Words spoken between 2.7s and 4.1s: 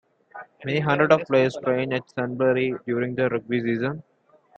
during the rugby season.